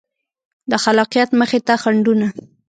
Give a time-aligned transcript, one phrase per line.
[0.69, 2.27] د خلاقیت مخې ته خنډونه